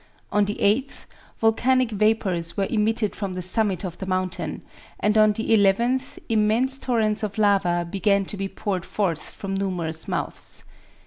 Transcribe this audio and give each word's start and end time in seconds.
On 0.31 0.45
the 0.45 0.55
8th, 0.55 1.05
volcanic 1.39 1.91
vapors 1.91 2.57
were 2.57 2.65
emitted 2.71 3.15
from 3.15 3.35
the 3.35 3.41
summit 3.43 3.83
of 3.85 3.99
the 3.99 4.07
mountain, 4.07 4.63
and 4.99 5.15
on 5.15 5.33
the 5.33 5.51
11th 5.55 6.17
immense 6.27 6.79
torrents 6.79 7.21
of 7.21 7.37
lava 7.37 7.87
began 7.87 8.25
to 8.25 8.35
be 8.35 8.47
poured 8.49 8.83
forth 8.83 9.29
from 9.29 9.53
numerous 9.53 10.07
mouths. 10.07 10.63